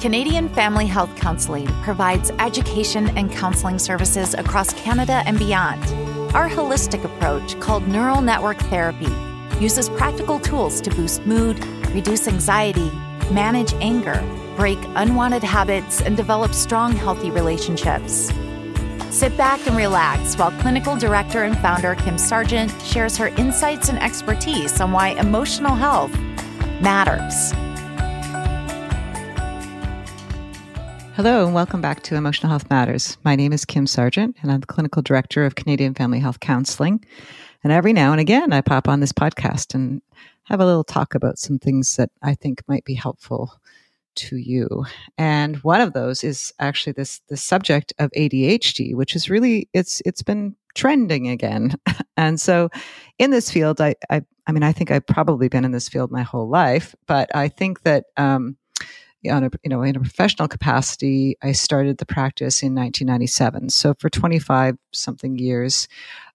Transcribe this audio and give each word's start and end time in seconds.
Canadian 0.00 0.48
Family 0.50 0.86
Health 0.86 1.16
Counseling 1.16 1.66
provides 1.82 2.30
education 2.38 3.08
and 3.18 3.32
counseling 3.32 3.80
services 3.80 4.32
across 4.34 4.72
Canada 4.74 5.24
and 5.26 5.36
beyond. 5.36 5.82
Our 6.36 6.48
holistic 6.48 7.02
approach, 7.04 7.58
called 7.58 7.88
neural 7.88 8.22
network 8.22 8.58
therapy, 8.58 9.12
uses 9.58 9.88
practical 9.88 10.38
tools 10.38 10.80
to 10.82 10.90
boost 10.90 11.26
mood, 11.26 11.64
reduce 11.88 12.28
anxiety, 12.28 12.92
manage 13.32 13.74
anger, 13.80 14.22
break 14.56 14.78
unwanted 14.94 15.42
habits, 15.42 16.00
and 16.00 16.16
develop 16.16 16.54
strong, 16.54 16.92
healthy 16.92 17.32
relationships. 17.32 18.30
Sit 19.10 19.36
back 19.36 19.66
and 19.66 19.76
relax 19.76 20.36
while 20.38 20.52
clinical 20.60 20.94
director 20.94 21.42
and 21.42 21.58
founder 21.58 21.96
Kim 21.96 22.18
Sargent 22.18 22.70
shares 22.82 23.16
her 23.16 23.28
insights 23.28 23.88
and 23.88 24.00
expertise 24.00 24.80
on 24.80 24.92
why 24.92 25.08
emotional 25.08 25.74
health 25.74 26.16
matters. 26.80 27.52
Hello, 31.18 31.44
and 31.44 31.52
welcome 31.52 31.80
back 31.80 32.04
to 32.04 32.14
Emotional 32.14 32.48
Health 32.48 32.70
Matters. 32.70 33.18
My 33.24 33.34
name 33.34 33.52
is 33.52 33.64
Kim 33.64 33.88
Sargent, 33.88 34.36
and 34.40 34.52
I'm 34.52 34.60
the 34.60 34.68
clinical 34.68 35.02
director 35.02 35.44
of 35.44 35.56
Canadian 35.56 35.92
Family 35.92 36.20
Health 36.20 36.38
Counseling. 36.38 37.04
And 37.64 37.72
every 37.72 37.92
now 37.92 38.12
and 38.12 38.20
again, 38.20 38.52
I 38.52 38.60
pop 38.60 38.86
on 38.86 39.00
this 39.00 39.12
podcast 39.12 39.74
and 39.74 40.00
have 40.44 40.60
a 40.60 40.64
little 40.64 40.84
talk 40.84 41.16
about 41.16 41.36
some 41.36 41.58
things 41.58 41.96
that 41.96 42.10
I 42.22 42.36
think 42.36 42.62
might 42.68 42.84
be 42.84 42.94
helpful 42.94 43.52
to 44.14 44.36
you. 44.36 44.84
And 45.18 45.56
one 45.64 45.80
of 45.80 45.92
those 45.92 46.22
is 46.22 46.52
actually 46.60 46.92
this 46.92 47.20
the 47.28 47.36
subject 47.36 47.92
of 47.98 48.12
ADHD, 48.12 48.94
which 48.94 49.16
is 49.16 49.28
really 49.28 49.68
it's 49.72 50.00
it's 50.06 50.22
been 50.22 50.54
trending 50.76 51.26
again. 51.26 51.74
and 52.16 52.40
so 52.40 52.68
in 53.18 53.32
this 53.32 53.50
field, 53.50 53.80
I, 53.80 53.96
I 54.08 54.22
I 54.46 54.52
mean, 54.52 54.62
I 54.62 54.70
think 54.70 54.92
I've 54.92 55.08
probably 55.08 55.48
been 55.48 55.64
in 55.64 55.72
this 55.72 55.88
field 55.88 56.12
my 56.12 56.22
whole 56.22 56.48
life, 56.48 56.94
but 57.08 57.28
I 57.34 57.48
think 57.48 57.82
that 57.82 58.04
um, 58.16 58.56
on 59.28 59.44
a 59.44 59.50
you 59.62 59.70
know 59.70 59.82
in 59.82 59.96
a 59.96 60.00
professional 60.00 60.48
capacity, 60.48 61.36
I 61.42 61.52
started 61.52 61.98
the 61.98 62.06
practice 62.06 62.62
in 62.62 62.74
1997. 62.74 63.70
So 63.70 63.94
for 63.98 64.10
25 64.10 64.76
something 64.92 65.38
years, 65.38 65.88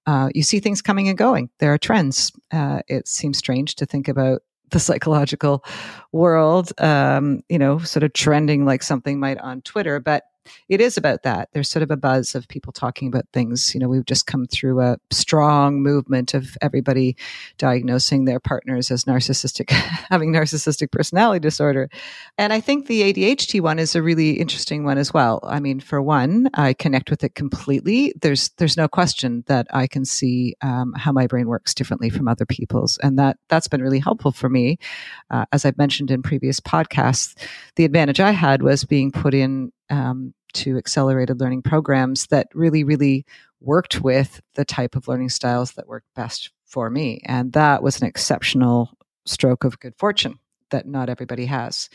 uh, 0.05 0.29
you 0.33 0.43
see 0.43 0.59
things 0.59 0.81
coming 0.81 1.07
and 1.07 1.17
going. 1.17 1.49
There 1.59 1.73
are 1.73 1.77
trends. 1.77 2.31
Uh, 2.51 2.81
it 2.87 3.07
seems 3.07 3.37
strange 3.37 3.75
to 3.75 3.85
think 3.85 4.07
about 4.07 4.41
the 4.71 4.79
psychological 4.79 5.63
world, 6.11 6.73
um, 6.79 7.41
you 7.47 7.59
know, 7.59 7.77
sort 7.79 8.03
of 8.03 8.13
trending 8.13 8.65
like 8.65 8.83
something 8.83 9.19
might 9.19 9.37
on 9.37 9.61
Twitter. 9.61 9.99
But 9.99 10.23
it 10.69 10.81
is 10.81 10.97
about 10.97 11.23
that. 11.23 11.49
There's 11.53 11.69
sort 11.69 11.83
of 11.83 11.91
a 11.91 11.97
buzz 11.97 12.35
of 12.35 12.47
people 12.47 12.73
talking 12.73 13.07
about 13.07 13.25
things. 13.33 13.73
You 13.73 13.79
know, 13.79 13.87
we've 13.87 14.05
just 14.05 14.27
come 14.27 14.45
through 14.45 14.81
a 14.81 14.97
strong 15.11 15.81
movement 15.81 16.33
of 16.33 16.57
everybody 16.61 17.15
diagnosing 17.57 18.25
their 18.25 18.39
partners 18.39 18.91
as 18.91 19.05
narcissistic, 19.05 19.69
having 20.09 20.31
narcissistic 20.31 20.91
personality 20.91 21.39
disorder. 21.39 21.89
And 22.37 22.53
I 22.53 22.59
think 22.59 22.87
the 22.87 23.13
ADHD 23.13 23.61
one 23.61 23.79
is 23.79 23.95
a 23.95 24.01
really 24.01 24.31
interesting 24.31 24.83
one 24.83 24.97
as 24.97 25.13
well. 25.13 25.39
I 25.43 25.59
mean, 25.59 25.79
for 25.79 26.01
one, 26.01 26.49
I 26.53 26.73
connect 26.73 27.09
with 27.09 27.23
it 27.23 27.35
completely. 27.35 28.13
There's 28.21 28.49
there's 28.57 28.77
no 28.77 28.87
question 28.87 29.43
that 29.47 29.67
I 29.71 29.87
can 29.87 30.05
see 30.05 30.55
um, 30.61 30.93
how 30.93 31.11
my 31.11 31.27
brain 31.27 31.47
works 31.47 31.73
differently 31.73 32.09
from 32.09 32.27
other 32.27 32.45
people's, 32.45 32.97
and 32.99 33.17
that 33.19 33.37
that's 33.49 33.67
been 33.67 33.81
really 33.81 33.99
helpful 33.99 34.31
for 34.31 34.49
me. 34.49 34.77
Uh, 35.29 35.45
as 35.51 35.65
I've 35.65 35.77
mentioned 35.77 36.11
in 36.11 36.21
previous 36.21 36.59
podcasts, 36.59 37.35
the 37.75 37.85
advantage 37.85 38.19
I 38.19 38.31
had 38.31 38.61
was 38.61 38.83
being 38.83 39.11
put 39.11 39.33
in 39.33 39.71
um, 39.89 40.33
to 40.53 40.77
accelerated 40.77 41.39
learning 41.39 41.61
programs 41.61 42.27
that 42.27 42.47
really, 42.53 42.83
really 42.83 43.25
worked 43.59 44.01
with 44.01 44.41
the 44.55 44.65
type 44.65 44.95
of 44.95 45.07
learning 45.07 45.29
styles 45.29 45.73
that 45.73 45.87
worked 45.87 46.13
best 46.15 46.51
for 46.65 46.89
me. 46.89 47.21
And 47.25 47.53
that 47.53 47.81
was 47.83 48.01
an 48.01 48.07
exceptional 48.07 48.97
stroke 49.25 49.63
of 49.63 49.79
good 49.79 49.95
fortune 49.97 50.39
that 50.71 50.87
not 50.87 51.09
everybody 51.09 51.45
has. 51.45 51.89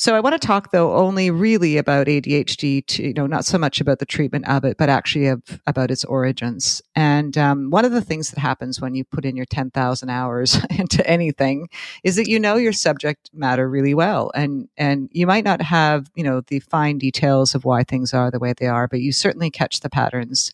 So 0.00 0.16
I 0.16 0.20
want 0.20 0.32
to 0.32 0.46
talk 0.46 0.70
though 0.70 0.94
only 0.94 1.30
really 1.30 1.76
about 1.76 2.06
ADHD 2.06 2.86
to, 2.86 3.02
you 3.02 3.12
know, 3.12 3.26
not 3.26 3.44
so 3.44 3.58
much 3.58 3.82
about 3.82 3.98
the 3.98 4.06
treatment 4.06 4.48
of 4.48 4.64
it, 4.64 4.78
but 4.78 4.88
actually 4.88 5.26
of, 5.26 5.42
about 5.66 5.90
its 5.90 6.06
origins. 6.06 6.80
And 6.96 7.36
um, 7.36 7.68
one 7.68 7.84
of 7.84 7.92
the 7.92 8.00
things 8.00 8.30
that 8.30 8.40
happens 8.40 8.80
when 8.80 8.94
you 8.94 9.04
put 9.04 9.26
in 9.26 9.36
your 9.36 9.44
10,000 9.44 10.08
hours 10.08 10.58
into 10.78 11.06
anything 11.06 11.68
is 12.02 12.16
that 12.16 12.28
you 12.28 12.40
know 12.40 12.56
your 12.56 12.72
subject 12.72 13.28
matter 13.34 13.68
really 13.68 13.92
well. 13.92 14.32
And, 14.34 14.70
and 14.78 15.10
you 15.12 15.26
might 15.26 15.44
not 15.44 15.60
have, 15.60 16.10
you 16.14 16.24
know, 16.24 16.40
the 16.46 16.60
fine 16.60 16.96
details 16.96 17.54
of 17.54 17.66
why 17.66 17.84
things 17.84 18.14
are 18.14 18.30
the 18.30 18.38
way 18.38 18.54
they 18.56 18.68
are, 18.68 18.88
but 18.88 19.02
you 19.02 19.12
certainly 19.12 19.50
catch 19.50 19.80
the 19.80 19.90
patterns. 19.90 20.50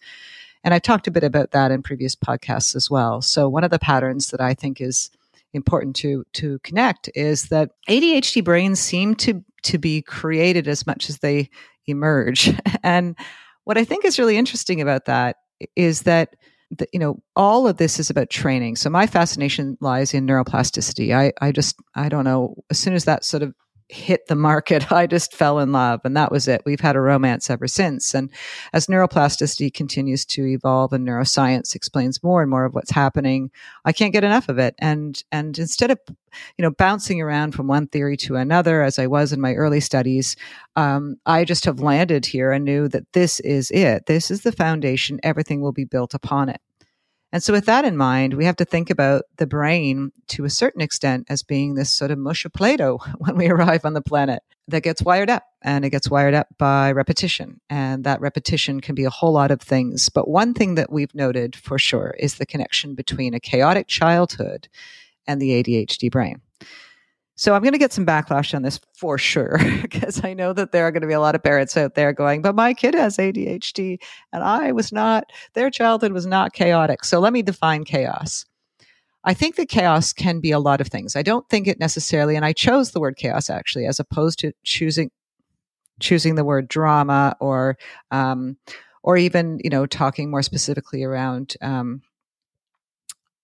And 0.64 0.74
I 0.74 0.80
talked 0.80 1.06
a 1.06 1.12
bit 1.12 1.22
about 1.22 1.52
that 1.52 1.70
in 1.70 1.84
previous 1.84 2.16
podcasts 2.16 2.74
as 2.74 2.90
well. 2.90 3.22
So 3.22 3.48
one 3.48 3.62
of 3.62 3.70
the 3.70 3.78
patterns 3.78 4.30
that 4.30 4.40
I 4.40 4.54
think 4.54 4.80
is 4.80 5.08
important 5.56 5.96
to 5.96 6.24
to 6.34 6.58
connect 6.60 7.10
is 7.14 7.48
that 7.48 7.70
ADHD 7.88 8.44
brains 8.44 8.80
seem 8.80 9.14
to 9.16 9.44
to 9.64 9.78
be 9.78 10.02
created 10.02 10.68
as 10.68 10.86
much 10.86 11.10
as 11.10 11.18
they 11.18 11.50
emerge. 11.86 12.52
And 12.82 13.16
what 13.64 13.76
I 13.76 13.84
think 13.84 14.04
is 14.04 14.18
really 14.18 14.36
interesting 14.36 14.80
about 14.80 15.06
that 15.06 15.38
is 15.74 16.02
that 16.02 16.36
the, 16.70 16.86
you 16.92 17.00
know 17.00 17.20
all 17.34 17.66
of 17.66 17.78
this 17.78 17.98
is 17.98 18.10
about 18.10 18.30
training. 18.30 18.76
So 18.76 18.90
my 18.90 19.06
fascination 19.06 19.76
lies 19.80 20.14
in 20.14 20.26
neuroplasticity. 20.26 21.14
I 21.14 21.32
I 21.40 21.52
just 21.52 21.76
I 21.94 22.08
don't 22.08 22.24
know 22.24 22.54
as 22.70 22.78
soon 22.78 22.94
as 22.94 23.04
that 23.04 23.24
sort 23.24 23.42
of 23.42 23.54
hit 23.88 24.26
the 24.26 24.34
market, 24.34 24.90
I 24.92 25.06
just 25.06 25.34
fell 25.34 25.58
in 25.58 25.72
love 25.72 26.00
and 26.04 26.16
that 26.16 26.32
was 26.32 26.48
it. 26.48 26.62
We've 26.64 26.80
had 26.80 26.96
a 26.96 27.00
romance 27.00 27.50
ever 27.50 27.66
since. 27.66 28.14
And 28.14 28.30
as 28.72 28.86
neuroplasticity 28.86 29.72
continues 29.72 30.24
to 30.26 30.46
evolve 30.46 30.92
and 30.92 31.06
neuroscience 31.06 31.74
explains 31.74 32.22
more 32.22 32.42
and 32.42 32.50
more 32.50 32.64
of 32.64 32.74
what's 32.74 32.90
happening, 32.90 33.50
I 33.84 33.92
can't 33.92 34.12
get 34.12 34.24
enough 34.24 34.48
of 34.48 34.58
it. 34.58 34.74
And, 34.78 35.22
and 35.30 35.58
instead 35.58 35.90
of, 35.90 35.98
you 36.08 36.62
know, 36.62 36.70
bouncing 36.70 37.20
around 37.20 37.52
from 37.52 37.66
one 37.66 37.86
theory 37.86 38.16
to 38.18 38.36
another, 38.36 38.82
as 38.82 38.98
I 38.98 39.06
was 39.06 39.32
in 39.32 39.40
my 39.40 39.54
early 39.54 39.80
studies, 39.80 40.36
um, 40.74 41.16
I 41.24 41.44
just 41.44 41.64
have 41.64 41.80
landed 41.80 42.26
here 42.26 42.52
and 42.52 42.64
knew 42.64 42.88
that 42.88 43.12
this 43.12 43.40
is 43.40 43.70
it. 43.70 44.06
This 44.06 44.30
is 44.30 44.42
the 44.42 44.52
foundation. 44.52 45.20
Everything 45.22 45.60
will 45.60 45.72
be 45.72 45.84
built 45.84 46.14
upon 46.14 46.48
it. 46.48 46.60
And 47.32 47.42
so, 47.42 47.52
with 47.52 47.66
that 47.66 47.84
in 47.84 47.96
mind, 47.96 48.34
we 48.34 48.44
have 48.44 48.56
to 48.56 48.64
think 48.64 48.88
about 48.88 49.24
the 49.36 49.46
brain 49.46 50.12
to 50.28 50.44
a 50.44 50.50
certain 50.50 50.80
extent 50.80 51.26
as 51.28 51.42
being 51.42 51.74
this 51.74 51.90
sort 51.90 52.10
of 52.10 52.18
mush 52.18 52.44
of 52.44 52.52
Play 52.52 52.76
Doh 52.76 52.98
when 53.18 53.36
we 53.36 53.48
arrive 53.48 53.84
on 53.84 53.94
the 53.94 54.02
planet 54.02 54.42
that 54.68 54.82
gets 54.82 55.02
wired 55.02 55.30
up. 55.30 55.44
And 55.62 55.84
it 55.84 55.90
gets 55.90 56.08
wired 56.08 56.34
up 56.34 56.48
by 56.58 56.92
repetition. 56.92 57.60
And 57.68 58.04
that 58.04 58.20
repetition 58.20 58.80
can 58.80 58.94
be 58.94 59.04
a 59.04 59.10
whole 59.10 59.32
lot 59.32 59.50
of 59.50 59.60
things. 59.60 60.08
But 60.08 60.28
one 60.28 60.54
thing 60.54 60.76
that 60.76 60.92
we've 60.92 61.14
noted 61.14 61.56
for 61.56 61.78
sure 61.78 62.14
is 62.18 62.36
the 62.36 62.46
connection 62.46 62.94
between 62.94 63.34
a 63.34 63.40
chaotic 63.40 63.88
childhood 63.88 64.68
and 65.26 65.42
the 65.42 65.62
ADHD 65.62 66.10
brain. 66.10 66.40
So 67.38 67.54
I'm 67.54 67.62
going 67.62 67.74
to 67.74 67.78
get 67.78 67.92
some 67.92 68.06
backlash 68.06 68.54
on 68.54 68.62
this 68.62 68.80
for 68.94 69.18
sure, 69.18 69.58
because 69.82 70.24
I 70.24 70.32
know 70.32 70.54
that 70.54 70.72
there 70.72 70.86
are 70.86 70.90
going 70.90 71.02
to 71.02 71.06
be 71.06 71.12
a 71.12 71.20
lot 71.20 71.34
of 71.34 71.42
parents 71.42 71.76
out 71.76 71.94
there 71.94 72.12
going, 72.12 72.40
but 72.40 72.54
my 72.54 72.72
kid 72.72 72.94
has 72.94 73.18
ADHD 73.18 73.98
and 74.32 74.42
I 74.42 74.72
was 74.72 74.90
not, 74.90 75.30
their 75.52 75.70
childhood 75.70 76.12
was 76.12 76.26
not 76.26 76.54
chaotic. 76.54 77.04
So 77.04 77.20
let 77.20 77.34
me 77.34 77.42
define 77.42 77.84
chaos. 77.84 78.46
I 79.24 79.34
think 79.34 79.56
that 79.56 79.68
chaos 79.68 80.12
can 80.12 80.40
be 80.40 80.50
a 80.50 80.58
lot 80.58 80.80
of 80.80 80.86
things. 80.86 81.14
I 81.14 81.22
don't 81.22 81.46
think 81.48 81.66
it 81.66 81.78
necessarily, 81.78 82.36
and 82.36 82.44
I 82.44 82.52
chose 82.52 82.92
the 82.92 83.00
word 83.00 83.16
chaos 83.16 83.50
actually, 83.50 83.84
as 83.86 84.00
opposed 84.00 84.38
to 84.38 84.52
choosing, 84.64 85.10
choosing 86.00 86.36
the 86.36 86.44
word 86.44 86.68
drama 86.68 87.36
or, 87.40 87.76
um, 88.12 88.56
or 89.02 89.16
even, 89.18 89.60
you 89.62 89.68
know, 89.68 89.84
talking 89.84 90.30
more 90.30 90.42
specifically 90.42 91.02
around, 91.02 91.54
um, 91.60 92.02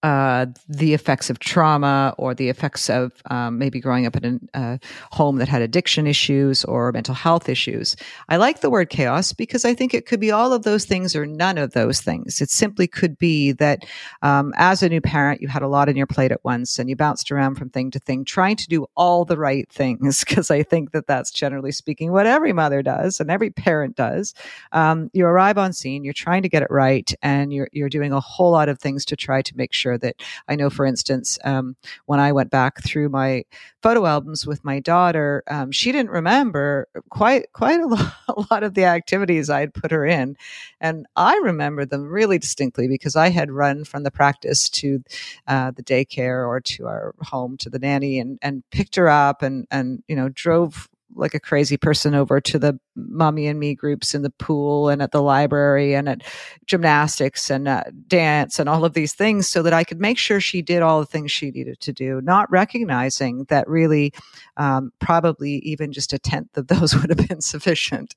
uh, 0.03 0.47
the 0.69 0.95
effects 0.95 1.31
of 1.31 1.39
trauma 1.39 2.15
or 2.19 2.35
the 2.35 2.49
effects 2.49 2.91
of 2.91 3.13
um, 3.31 3.59
maybe 3.59 3.81
growing 3.81 4.07
up 4.07 4.17
in 4.17 4.49
a 4.55 4.59
uh, 4.59 4.79
home 5.13 5.37
that 5.37 5.49
had 5.49 5.63
addiction 5.63 6.07
issues 6.07 6.65
or 6.65 6.91
mental 6.93 7.15
health 7.15 7.49
issues. 7.49 7.95
I 8.29 8.37
like 8.37 8.61
the 8.61 8.71
word 8.71 8.91
chaos 8.91 9.33
because 9.33 9.65
I 9.65 9.75
think 9.75 9.95
it 9.95 10.07
could 10.07 10.21
be 10.21 10.31
all 10.31 10.53
of 10.53 10.65
those 10.65 10.85
things 10.85 11.15
or 11.15 11.27
none 11.27 11.59
of 11.59 11.73
those 11.73 12.01
things. 12.01 12.41
It 12.41 12.51
simply 12.51 12.87
could 12.87 13.17
be 13.19 13.53
that 13.53 13.85
um, 14.23 14.53
as 14.57 14.83
a 14.83 14.89
new 14.89 15.01
parent, 15.01 15.41
you 15.41 15.49
had 15.49 15.63
a 15.63 15.69
lot 15.69 15.89
on 15.89 15.97
your 15.97 16.07
plate 16.07 16.33
at 16.33 16.45
once 16.45 16.79
and 16.79 16.89
you 16.89 16.97
bounced 16.97 17.31
around 17.31 17.55
from 17.55 17.71
thing 17.71 17.91
to 17.93 17.99
thing, 17.99 18.25
trying 18.25 18.57
to 18.57 18.69
do 18.69 18.87
all 18.97 19.25
the 19.25 19.39
right 19.39 19.71
things. 19.71 20.25
Because 20.33 20.51
I 20.51 20.63
think 20.63 20.93
that 20.93 21.07
that's 21.07 21.31
generally 21.31 21.73
speaking 21.73 22.11
what 22.11 22.27
every 22.27 22.55
mother 22.55 22.83
does 22.83 23.21
and 23.21 23.31
every 23.31 23.51
parent 23.51 23.97
does. 23.97 24.33
Um, 24.73 25.11
you 25.13 25.27
arrive 25.27 25.59
on 25.59 25.75
scene, 25.75 26.05
you're 26.05 26.15
trying 26.15 26.43
to 26.43 26.49
get 26.49 26.63
it 26.63 26.71
right, 26.71 27.13
and 27.21 27.53
you're 27.53 27.69
you're 27.73 27.91
doing 27.91 28.13
a 28.13 28.21
whole 28.21 28.53
lot 28.53 28.71
of 28.71 28.79
things 28.79 29.05
to 29.07 29.17
try 29.17 29.43
to 29.43 29.57
make 29.57 29.75
sure 29.75 29.92
sure 29.93 29.99
that 29.99 30.17
I 30.49 30.57
know, 30.57 30.71
for 30.71 30.87
instance, 30.87 31.39
um, 31.45 31.77
when 32.07 32.21
I 32.21 32.33
went 32.33 32.51
back 32.51 32.83
through 32.83 33.09
my 33.09 33.45
photo 33.83 34.07
albums 34.07 34.47
with 34.47 34.65
my 34.65 34.81
daughter, 34.81 35.43
um, 35.49 35.73
she 35.73 35.93
didn't 35.93 36.11
remember 36.11 36.89
quite 37.11 37.53
quite 37.53 37.81
a 37.81 37.87
lot, 37.95 38.15
a 38.29 38.45
lot 38.51 38.63
of 38.65 38.75
the 38.75 38.85
activities 38.85 39.51
I 39.51 39.61
had 39.61 39.75
put 39.75 39.91
her 39.91 40.07
in, 40.07 40.37
and 40.81 41.07
I 41.17 41.37
remember 41.43 41.85
them 41.85 42.09
really 42.09 42.39
distinctly 42.39 42.89
because 42.89 43.17
I 43.17 43.31
had 43.31 43.51
run 43.51 43.85
from 43.85 44.03
the 44.03 44.11
practice 44.11 44.69
to 44.71 45.03
uh, 45.47 45.71
the 45.73 45.83
daycare 45.83 46.47
or 46.47 46.61
to 46.61 46.87
our 46.87 47.15
home 47.21 47.57
to 47.59 47.71
the 47.71 47.79
nanny 47.79 48.19
and 48.19 48.39
and 48.43 48.63
picked 48.71 48.97
her 48.97 49.09
up 49.09 49.43
and 49.43 49.67
and 49.71 50.03
you 50.09 50.17
know 50.17 50.29
drove 50.29 50.89
like 51.15 51.35
a 51.35 51.41
crazy 51.41 51.77
person 51.77 52.15
over 52.15 52.41
to 52.41 52.59
the 52.59 52.79
mommy 52.95 53.47
and 53.47 53.59
me 53.59 53.75
groups 53.75 54.15
in 54.15 54.23
the 54.23 54.31
pool 54.31 54.89
and 54.89 55.03
at 55.03 55.13
the 55.13 55.23
library 55.23 55.95
and 55.95 56.09
at 56.09 56.23
gymnastics 56.67 57.51
and 57.51 57.69
uh, 57.69 57.85
dance 58.07 58.59
and 58.59 58.69
all 58.69 58.85
of 58.85 58.93
these 58.95 59.15
things 59.15 59.49
so 59.49 59.63
that 59.63 59.73
I 59.73 59.85
could 59.85 60.01
make 60.01 60.19
sure 60.19 60.41
she 60.41 60.63
did 60.63 60.83
all 60.83 61.01
the 61.01 61.07
things 61.07 61.31
she 61.31 61.51
needed 61.51 61.81
to 61.81 61.93
do, 61.93 62.21
not 62.23 62.51
recognizing 62.51 63.45
that 63.49 63.69
really 63.69 64.13
um, 64.57 64.93
probably 64.99 65.57
even 65.59 65.93
just 65.93 66.13
a 66.13 66.19
tenth 66.19 66.57
of 66.57 66.67
those 66.69 66.95
would 66.95 67.11
have 67.11 67.29
been 67.29 67.41
sufficient. 67.41 68.15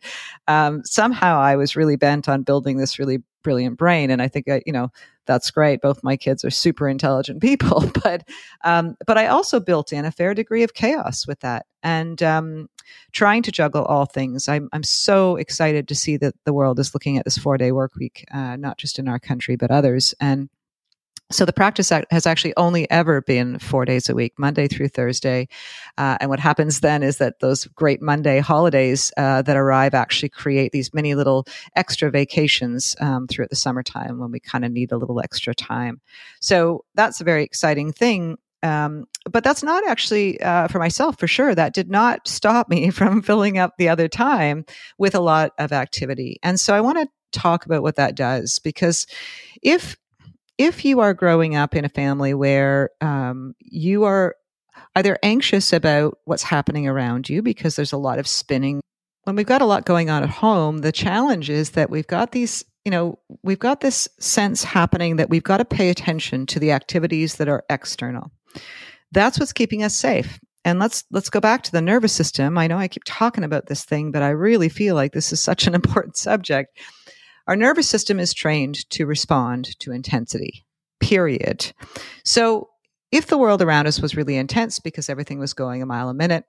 Um, 0.48 0.82
somehow 0.84 1.40
I 1.40 1.56
was 1.56 1.76
really 1.76 1.96
bent 1.96 2.30
on 2.30 2.44
building 2.44 2.78
this 2.78 3.00
really 3.00 3.20
brilliant 3.46 3.78
brain. 3.78 4.10
And 4.10 4.24
I 4.24 4.28
think, 4.28 4.50
uh, 4.50 4.60
you 4.66 4.74
know, 4.74 4.90
that's 5.28 5.52
great. 5.52 5.80
Both 5.82 6.04
my 6.04 6.18
kids 6.18 6.44
are 6.44 6.50
super 6.50 6.90
intelligent 6.90 7.42
people, 7.42 7.84
but 8.04 8.28
um, 8.64 8.98
but 9.06 9.18
I 9.18 9.28
also 9.28 9.60
built 9.60 9.94
in 9.94 10.04
a 10.04 10.12
fair 10.12 10.34
degree 10.34 10.64
of 10.64 10.74
chaos 10.74 11.28
with 11.28 11.40
that, 11.42 11.68
and 11.84 12.22
um, 12.24 12.70
trying 13.12 13.44
to 13.44 13.52
juggle 13.52 13.86
all 13.86 14.06
things. 14.06 14.48
I'm 14.48 14.68
I'm 14.74 14.84
so 14.84 15.36
excited 15.36 15.88
to 15.88 15.96
see 15.96 16.18
that 16.18 16.34
the 16.46 16.54
world 16.54 16.80
is 16.80 16.94
looking 16.94 17.18
at 17.18 17.26
this 17.26 17.38
four 17.38 17.58
day 17.58 17.72
work 17.72 17.96
week, 17.96 18.26
uh, 18.34 18.56
not 18.56 18.78
just 18.78 19.00
in 19.00 19.08
our 19.08 19.20
country 19.20 19.56
but 19.56 19.72
others, 19.72 20.14
and 20.20 20.50
so 21.32 21.44
the 21.44 21.54
practice 21.54 21.90
has 21.90 22.28
actually 22.28 22.54
only 22.56 22.90
ever 22.92 23.22
been 23.22 23.58
four 23.58 23.84
days 23.84 24.10
a 24.10 24.16
week, 24.16 24.34
Monday 24.38 24.68
through 24.68 24.90
Thursday. 24.90 25.48
Uh, 25.98 26.18
and 26.22 26.30
what 26.30 26.40
happens 26.40 26.82
then 26.82 27.02
is 27.02 27.18
that 27.18 27.40
those 27.40 27.66
great 27.66 28.02
Monday 28.02 28.40
holidays 28.40 29.12
uh, 29.18 29.42
that 29.42 29.58
arrive 29.58 29.96
actually 29.96 30.30
create 30.30 30.72
these 30.72 30.94
many 30.94 31.16
little 31.16 31.46
extra 31.76 32.12
vacations 32.12 32.96
um, 33.02 33.28
throughout 33.28 33.50
the 33.50 33.56
summertime 33.56 34.20
when 34.20 34.32
we 34.32 34.40
kind 34.40 34.64
of 34.64 34.72
need 34.72 34.92
a 34.92 34.98
little 34.98 35.20
extra 35.20 35.56
time. 35.56 36.00
So 36.42 36.86
that's 36.94 37.22
a 37.22 37.26
very 37.26 37.44
exciting 37.44 37.92
thing. 37.92 38.38
Um, 38.62 39.06
but 39.30 39.44
that's 39.44 39.64
not 39.64 39.88
actually 39.88 40.40
uh, 40.42 40.68
for 40.68 40.78
myself 40.80 41.20
for 41.20 41.28
sure. 41.28 41.56
That 41.56 41.74
did 41.74 41.90
not 41.90 42.28
stop 42.28 42.70
me 42.70 42.90
from 42.92 43.24
filling 43.24 43.58
up 43.58 43.78
the 43.78 43.90
other 43.90 44.08
time 44.08 44.66
with 45.00 45.16
a 45.16 45.20
lot 45.20 45.54
of 45.58 45.72
activity. 45.72 46.40
And 46.44 46.60
so 46.60 46.76
I 46.76 46.82
want 46.82 47.00
to 47.00 47.08
talk 47.32 47.66
about 47.66 47.82
what 47.82 47.96
that 47.96 48.16
does 48.16 48.60
because 48.60 49.08
if 49.62 49.98
if 50.58 50.86
you 50.86 51.00
are 51.02 51.14
growing 51.14 51.56
up 51.56 51.76
in 51.76 51.86
a 51.86 51.90
family 51.90 52.34
where 52.34 52.92
um, 53.02 53.56
you 53.60 54.04
are 54.06 54.36
either 54.96 55.18
anxious 55.24 55.74
about 55.74 56.18
what's 56.26 56.44
happening 56.44 56.88
around 56.88 57.30
you 57.30 57.42
because 57.42 57.76
there's 57.76 57.94
a 57.94 57.98
lot 57.98 58.20
of 58.20 58.28
spinning, 58.28 58.82
when 59.24 59.36
we've 59.36 59.46
got 59.46 59.62
a 59.62 59.66
lot 59.66 59.86
going 59.86 60.10
on 60.10 60.24
at 60.24 60.30
home, 60.30 60.80
the 60.80 60.92
challenge 60.92 61.50
is 61.50 61.72
that 61.72 61.90
we've 61.90 62.08
got 62.08 62.32
these, 62.32 62.64
you 62.86 62.92
know, 62.92 63.20
we've 63.44 63.60
got 63.60 63.82
this 63.82 64.08
sense 64.20 64.64
happening 64.64 65.18
that 65.18 65.30
we've 65.30 65.44
got 65.44 65.58
to 65.58 65.66
pay 65.66 65.90
attention 65.90 66.46
to 66.48 66.60
the 66.60 66.72
activities 66.72 67.36
that 67.36 67.50
are 67.50 67.66
external. 67.70 68.32
That's 69.12 69.40
what's 69.40 69.54
keeping 69.54 69.84
us 69.84 69.96
safe. 69.96 70.40
And 70.64 70.80
let's 70.80 71.04
let's 71.12 71.30
go 71.30 71.40
back 71.40 71.62
to 71.64 71.72
the 71.72 71.82
nervous 71.82 72.12
system. 72.12 72.58
I 72.58 72.66
know 72.66 72.78
I 72.78 72.88
keep 72.88 73.04
talking 73.06 73.44
about 73.44 73.68
this 73.68 73.86
thing, 73.86 74.12
but 74.12 74.24
I 74.24 74.30
really 74.30 74.68
feel 74.68 74.96
like 74.96 75.14
this 75.14 75.32
is 75.32 75.40
such 75.40 75.68
an 75.68 75.76
important 75.76 76.18
subject. 76.18 76.78
Our 77.48 77.56
nervous 77.56 77.88
system 77.88 78.20
is 78.20 78.34
trained 78.34 78.90
to 78.92 79.06
respond 79.06 79.78
to 79.80 79.92
intensity, 79.92 80.66
period. 81.00 81.74
So 82.24 82.70
if 83.12 83.28
the 83.28 83.38
world 83.38 83.62
around 83.62 83.88
us 83.88 84.02
was 84.02 84.16
really 84.16 84.36
intense 84.36 84.80
because 84.80 85.10
everything 85.10 85.40
was 85.40 85.54
going 85.54 85.82
a 85.82 85.86
mile 85.86 86.10
a 86.10 86.14
minute, 86.14 86.46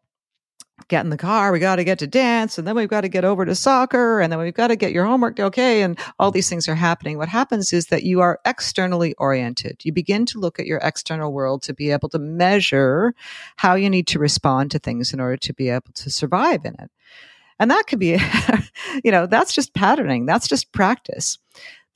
get 0.89 1.05
in 1.05 1.11
the 1.11 1.17
car, 1.17 1.53
we 1.53 1.59
got 1.59 1.77
to 1.77 1.85
get 1.85 1.99
to 1.99 2.07
dance, 2.07 2.59
and 2.59 2.67
then 2.67 2.77
we've 2.77 2.89
got 2.89 3.01
to 3.01 3.09
get 3.09 3.25
over 3.25 3.45
to 3.45 3.55
soccer, 3.55 4.21
and 4.21 4.31
then 4.31 4.39
we've 4.39 4.55
got 4.55 4.69
to 4.69 4.77
get 4.77 4.93
your 4.93 5.07
homework 5.07 5.41
okay, 5.41 5.83
and 5.83 5.99
all 6.19 6.31
these 6.31 6.49
things 6.49 6.69
are 6.69 6.75
happening. 6.75 7.19
What 7.19 7.29
happens 7.29 7.73
is 7.73 7.87
that 7.87 8.03
you 8.03 8.21
are 8.21 8.41
externally 8.45 9.15
oriented. 9.15 9.85
You 9.85 9.93
begin 9.93 10.27
to 10.27 10.39
look 10.39 10.59
at 10.59 10.67
your 10.67 10.79
external 10.83 11.33
world 11.33 11.63
to 11.63 11.75
be 11.75 11.91
able 11.91 12.09
to 12.11 12.19
measure 12.19 13.15
how 13.57 13.75
you 13.75 13.89
need 13.89 14.07
to 14.09 14.19
respond 14.19 14.71
to 14.73 14.79
things 14.79 15.13
in 15.13 15.21
order 15.21 15.37
to 15.39 15.55
be 15.55 15.71
able 15.71 15.93
to 15.95 16.11
survive 16.11 16.65
in 16.65 16.75
it. 16.75 16.91
And 17.59 17.71
that 17.71 17.87
could 17.87 17.99
be, 17.99 18.19
you 19.05 19.11
know, 19.11 19.27
that's 19.27 19.55
just 19.55 19.75
patterning. 19.75 20.27
That's 20.27 20.49
just 20.49 20.73
practice. 20.73 21.39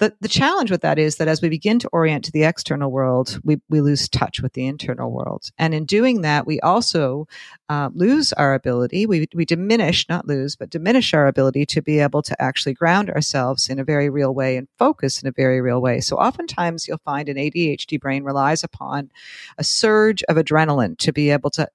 The, 0.01 0.17
the 0.23 0.29
challenge 0.29 0.71
with 0.71 0.81
that 0.81 0.99
is 0.99 1.17
that 1.17 1.29
as 1.29 1.43
we 1.43 1.51
begin 1.51 1.79
to 1.81 1.89
orient 1.93 2.25
to 2.25 2.33
the 2.33 2.45
external 2.45 2.91
world, 2.91 3.39
we, 3.45 3.61
we 3.69 3.83
lose 3.83 4.09
touch 4.09 4.41
with 4.41 4.55
the 4.55 4.67
internal 4.67 5.13
world. 5.13 5.51
And 5.59 5.75
in 5.75 5.85
doing 5.85 6.23
that, 6.23 6.47
we 6.47 6.59
also 6.61 7.29
uh, 7.69 7.91
lose 7.93 8.33
our 8.33 8.55
ability, 8.55 9.05
we, 9.05 9.29
we 9.35 9.45
diminish, 9.45 10.09
not 10.09 10.27
lose, 10.27 10.57
but 10.57 10.71
diminish 10.71 11.13
our 11.13 11.27
ability 11.27 11.67
to 11.67 11.83
be 11.83 11.99
able 11.99 12.23
to 12.23 12.43
actually 12.43 12.73
ground 12.73 13.11
ourselves 13.11 13.69
in 13.69 13.79
a 13.79 13.85
very 13.85 14.09
real 14.09 14.35
way 14.35 14.57
and 14.57 14.69
focus 14.79 15.21
in 15.21 15.29
a 15.29 15.33
very 15.33 15.61
real 15.61 15.83
way. 15.83 16.01
So 16.01 16.17
oftentimes 16.17 16.89
you'll 16.89 17.03
find 17.05 17.29
an 17.29 17.37
ADHD 17.37 18.01
brain 18.01 18.25
relies 18.25 18.65
upon 18.65 19.11
a 19.59 19.65
surge 19.65 20.23
of 20.31 20.37
adrenaline 20.39 20.97
to 20.97 21.13
be 21.13 21.29
able 21.29 21.51
to 21.51 21.69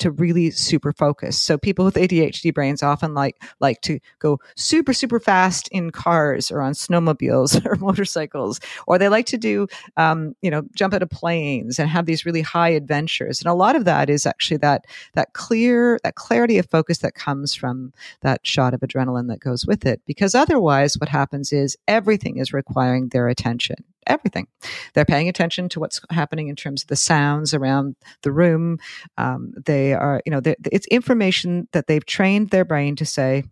to 0.00 0.10
really 0.10 0.50
super 0.50 0.92
focus. 0.92 1.38
So 1.38 1.56
people 1.56 1.84
with 1.84 1.94
ADHD 1.94 2.52
brains 2.52 2.82
often 2.82 3.14
like 3.14 3.42
like 3.60 3.80
to 3.82 4.00
go 4.18 4.38
super 4.56 4.92
super 4.92 5.20
fast 5.20 5.68
in 5.68 5.90
cars 5.90 6.50
or 6.50 6.60
on 6.60 6.72
snowmobiles 6.72 7.64
or 7.66 7.76
motorcycles, 7.76 8.60
or 8.86 8.98
they 8.98 9.08
like 9.08 9.26
to 9.26 9.38
do 9.38 9.66
um, 9.96 10.34
you 10.42 10.50
know 10.50 10.62
jump 10.74 10.94
out 10.94 11.02
of 11.02 11.10
planes 11.10 11.78
and 11.78 11.88
have 11.88 12.06
these 12.06 12.26
really 12.26 12.42
high 12.42 12.70
adventures. 12.70 13.40
And 13.40 13.48
a 13.48 13.54
lot 13.54 13.76
of 13.76 13.84
that 13.84 14.10
is 14.10 14.26
actually 14.26 14.58
that 14.58 14.86
that 15.14 15.32
clear 15.34 15.98
that 16.02 16.16
clarity 16.16 16.58
of 16.58 16.68
focus 16.68 16.98
that 16.98 17.14
comes 17.14 17.54
from 17.54 17.92
that 18.22 18.46
shot 18.46 18.74
of 18.74 18.80
adrenaline 18.80 19.28
that 19.28 19.40
goes 19.40 19.66
with 19.66 19.86
it. 19.86 20.00
Because 20.06 20.34
otherwise, 20.34 20.98
what 20.98 21.08
happens 21.08 21.52
is 21.52 21.76
everything 21.86 22.38
is 22.38 22.52
requiring 22.52 23.08
their 23.08 23.28
attention 23.28 23.84
everything. 24.10 24.46
They're 24.94 25.04
paying 25.04 25.28
attention 25.28 25.68
to 25.70 25.80
what's 25.80 26.00
happening 26.10 26.48
in 26.48 26.56
terms 26.56 26.82
of 26.82 26.88
the 26.88 26.96
sounds 26.96 27.54
around 27.54 27.96
the 28.22 28.32
room. 28.32 28.78
Um, 29.16 29.52
they 29.64 29.94
are, 29.94 30.20
you 30.26 30.32
know, 30.32 30.40
it's 30.44 30.86
information 30.88 31.68
that 31.72 31.86
they've 31.86 32.04
trained 32.04 32.50
their 32.50 32.64
brain 32.64 32.96
to 32.96 33.06
say, 33.06 33.44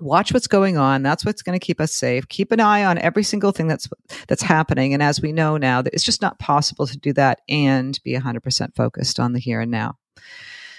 watch 0.00 0.32
what's 0.32 0.46
going 0.46 0.76
on 0.76 1.02
that's 1.02 1.24
what's 1.24 1.42
going 1.42 1.58
to 1.58 1.64
keep 1.64 1.80
us 1.80 1.92
safe 1.92 2.28
keep 2.28 2.52
an 2.52 2.60
eye 2.60 2.84
on 2.84 2.98
every 2.98 3.24
single 3.24 3.50
thing 3.50 3.66
that's 3.66 3.88
that's 4.28 4.42
happening 4.42 4.94
and 4.94 5.02
as 5.02 5.20
we 5.20 5.32
know 5.32 5.56
now 5.56 5.82
it's 5.86 6.04
just 6.04 6.22
not 6.22 6.38
possible 6.38 6.86
to 6.86 6.96
do 6.96 7.12
that 7.12 7.40
and 7.48 7.98
be 8.04 8.14
100% 8.14 8.76
focused 8.76 9.18
on 9.18 9.32
the 9.32 9.40
here 9.40 9.60
and 9.60 9.72
now 9.72 9.96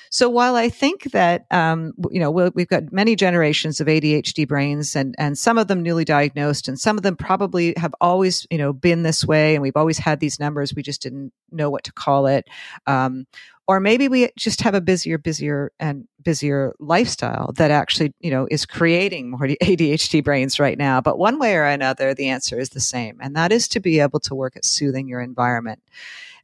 so 0.09 0.27
while 0.27 0.55
I 0.55 0.69
think 0.69 1.11
that 1.11 1.45
um, 1.51 1.93
you 2.09 2.19
know 2.19 2.31
we've 2.31 2.67
got 2.67 2.91
many 2.91 3.15
generations 3.15 3.79
of 3.79 3.87
ADHD 3.87 4.47
brains, 4.47 4.95
and 4.95 5.15
and 5.17 5.37
some 5.37 5.57
of 5.57 5.67
them 5.67 5.83
newly 5.83 6.05
diagnosed, 6.05 6.67
and 6.67 6.79
some 6.79 6.97
of 6.97 7.03
them 7.03 7.15
probably 7.15 7.73
have 7.77 7.93
always 8.01 8.47
you 8.49 8.57
know 8.57 8.73
been 8.73 9.03
this 9.03 9.23
way, 9.25 9.55
and 9.55 9.61
we've 9.61 9.77
always 9.77 9.99
had 9.99 10.19
these 10.19 10.39
numbers, 10.39 10.73
we 10.73 10.81
just 10.81 11.01
didn't 11.01 11.31
know 11.51 11.69
what 11.69 11.83
to 11.83 11.93
call 11.93 12.27
it. 12.27 12.47
Um, 12.87 13.27
or 13.69 13.79
maybe 13.79 14.07
we 14.07 14.31
just 14.35 14.61
have 14.61 14.73
a 14.73 14.81
busier, 14.81 15.19
busier, 15.19 15.71
and 15.79 16.07
busier 16.23 16.73
lifestyle 16.79 17.51
that 17.57 17.69
actually, 17.69 18.11
you 18.19 18.31
know, 18.31 18.47
is 18.49 18.65
creating 18.65 19.29
more 19.29 19.41
ADHD 19.41 20.23
brains 20.23 20.59
right 20.59 20.75
now. 20.75 20.99
But 20.99 21.19
one 21.19 21.37
way 21.37 21.53
or 21.53 21.65
another, 21.65 22.15
the 22.15 22.29
answer 22.29 22.57
is 22.57 22.69
the 22.69 22.79
same, 22.79 23.19
and 23.21 23.35
that 23.35 23.51
is 23.51 23.67
to 23.67 23.79
be 23.79 23.99
able 23.99 24.21
to 24.21 24.33
work 24.33 24.57
at 24.57 24.65
soothing 24.65 25.07
your 25.07 25.21
environment. 25.21 25.83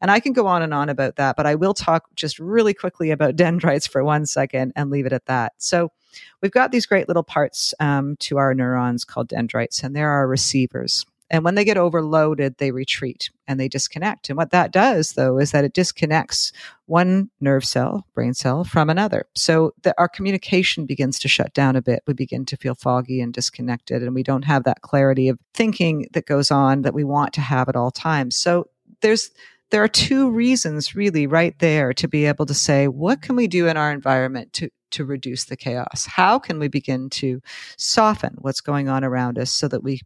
And 0.02 0.12
I 0.12 0.20
can 0.20 0.34
go 0.34 0.46
on 0.46 0.62
and 0.62 0.72
on 0.72 0.88
about 0.88 1.16
that, 1.16 1.36
but 1.36 1.48
I 1.48 1.56
will 1.56 1.74
talk 1.74 2.06
just 2.14 2.38
really 2.38 2.76
quickly 2.76 3.10
about 3.10 3.36
dendrites 3.44 3.88
for 3.88 4.04
one 4.04 4.28
second 4.28 4.74
and 4.76 4.92
leave 4.92 5.08
it 5.08 5.14
at 5.14 5.26
that. 5.26 5.54
So 5.58 5.92
we've 6.44 6.52
got 6.52 6.72
these 6.72 6.86
great 6.86 7.08
little 7.08 7.24
parts 7.24 7.74
um, 7.80 8.18
to 8.18 8.38
our 8.38 8.54
neurons 8.54 9.04
called 9.04 9.30
dendrites, 9.30 9.82
and 9.82 9.96
they're 9.96 10.12
our 10.12 10.28
receivers. 10.28 11.08
And 11.30 11.44
when 11.44 11.56
they 11.56 11.66
get 11.66 11.78
overloaded, 11.78 12.58
they 12.58 12.72
retreat 12.72 13.30
and 13.48 13.60
they 13.60 13.68
disconnect. 13.68 14.30
And 14.30 14.38
what 14.38 14.52
that 14.52 14.72
does, 14.72 15.14
though, 15.14 15.40
is 15.40 15.52
that 15.52 15.64
it 15.64 15.74
disconnects 15.74 16.52
one 16.86 17.30
nerve 17.42 17.66
cell, 17.66 18.06
brain 18.14 18.34
cell, 18.34 18.64
from 18.64 18.90
another. 18.90 19.26
So 19.36 19.74
that 19.84 19.96
our 19.98 20.08
communication 20.08 20.86
begins 20.86 21.18
to 21.20 21.28
shut 21.28 21.54
down 21.54 21.76
a 21.76 21.82
bit. 21.82 22.04
We 22.06 22.14
begin 22.14 22.46
to 22.46 22.58
feel 22.58 22.76
foggy 22.76 23.22
and 23.22 23.34
disconnected, 23.34 24.04
and 24.04 24.14
we 24.14 24.24
don't 24.24 24.46
have 24.46 24.66
that 24.66 24.82
clarity 24.82 25.30
of 25.30 25.40
thinking 25.54 26.08
that 26.14 26.28
goes 26.28 26.52
on 26.52 26.84
that 26.84 26.94
we 26.94 27.04
want 27.04 27.34
to 27.34 27.42
have 27.42 27.70
at 27.70 27.76
all 27.76 27.92
times. 27.92 28.36
So 28.36 28.70
there's 29.02 29.32
there 29.72 29.84
are 29.84 29.88
two 29.88 30.30
reasons 30.30 30.96
really 30.96 31.26
right 31.26 31.58
there 31.60 31.92
to 31.94 32.08
be 32.08 32.26
able 32.26 32.46
to 32.46 32.54
say, 32.54 32.88
what 32.88 33.22
can 33.24 33.36
we 33.36 33.48
do 33.48 33.68
in 33.68 33.78
our 33.78 33.92
environment 33.92 34.54
to, 34.54 34.70
to 34.96 35.06
reduce 35.06 35.46
the 35.46 35.58
chaos? 35.58 36.06
How 36.06 36.40
can 36.40 36.60
we 36.60 36.68
begin 36.68 37.10
to 37.12 37.42
soften 37.78 38.36
what's 38.40 38.62
going 38.62 38.90
on 38.90 39.04
around 39.04 39.38
us 39.38 39.52
so 39.52 39.68
that 39.68 39.84
we, 39.84 40.02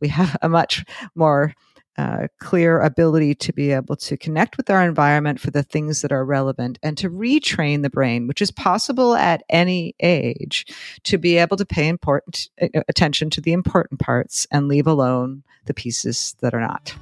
we 0.00 0.08
have 0.08 0.36
a 0.42 0.48
much 0.48 0.84
more 1.14 1.54
uh, 1.98 2.26
clear 2.38 2.80
ability 2.80 3.34
to 3.34 3.52
be 3.52 3.70
able 3.70 3.96
to 3.96 4.16
connect 4.16 4.56
with 4.56 4.70
our 4.70 4.82
environment 4.82 5.38
for 5.38 5.50
the 5.50 5.62
things 5.62 6.00
that 6.00 6.12
are 6.12 6.24
relevant 6.24 6.78
and 6.82 6.96
to 6.96 7.10
retrain 7.10 7.82
the 7.82 7.90
brain, 7.90 8.26
which 8.26 8.40
is 8.40 8.50
possible 8.50 9.14
at 9.14 9.42
any 9.50 9.94
age, 10.00 10.66
to 11.04 11.18
be 11.18 11.36
able 11.36 11.56
to 11.56 11.66
pay 11.66 11.88
important 11.88 12.48
uh, 12.62 12.68
attention 12.88 13.28
to 13.30 13.40
the 13.40 13.52
important 13.52 14.00
parts 14.00 14.46
and 14.50 14.68
leave 14.68 14.86
alone 14.86 15.42
the 15.66 15.74
pieces 15.74 16.34
that 16.40 16.54
are 16.54 16.60
not. 16.60 16.94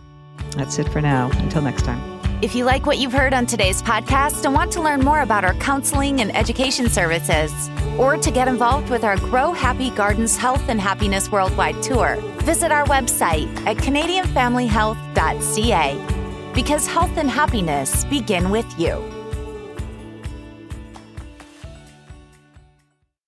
That's 0.57 0.79
it 0.79 0.89
for 0.89 1.01
now. 1.01 1.31
Until 1.35 1.63
next 1.63 1.85
time. 1.85 2.20
If 2.43 2.55
you 2.55 2.65
like 2.65 2.87
what 2.87 2.97
you've 2.97 3.13
heard 3.13 3.35
on 3.35 3.45
today's 3.45 3.83
podcast 3.83 4.47
and 4.47 4.55
want 4.55 4.73
to 4.73 4.81
learn 4.81 5.01
more 5.01 5.21
about 5.21 5.45
our 5.45 5.53
counseling 5.55 6.23
and 6.23 6.35
education 6.35 6.89
services, 6.89 7.53
or 7.99 8.17
to 8.17 8.31
get 8.31 8.49
involved 8.49 8.89
with 8.89 9.05
our 9.05 9.19
Grow 9.19 9.53
Happy 9.53 9.91
Gardens 9.91 10.39
Health 10.39 10.71
and 10.71 10.81
Happiness 10.81 11.31
Worldwide 11.31 11.83
Tour, 11.83 12.17
visit 12.39 12.73
our 12.73 12.87
website 12.87 13.55
at 13.67 13.77
CanadianFamilyHealth.ca 13.77 16.53
because 16.55 16.87
health 16.87 17.15
and 17.19 17.31
happiness 17.31 18.07
begin 18.07 18.49
with 18.49 18.67
you. 18.79 19.20